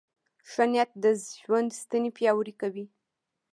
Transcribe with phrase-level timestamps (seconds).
[0.49, 1.05] ښه نیت د
[1.41, 2.85] ژوند ستنې پیاوړې کوي.